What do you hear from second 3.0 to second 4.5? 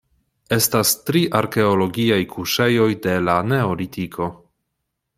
de la Neolitiko.